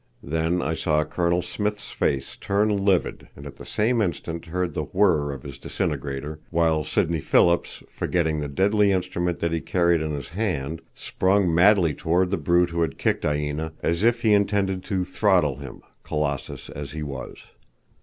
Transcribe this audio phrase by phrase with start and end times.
[0.23, 4.85] Then I saw Colonel Smith's face turn livid, and at the same instant heard the
[4.85, 10.15] whirr of his disintegrator, while Sidney Phillips, forgetting the deadly instrument that he carried in
[10.15, 14.83] his hand, sprung madly toward the brute who had kicked Aina, as if he intended
[14.85, 17.37] to throttle him, colossus as he was.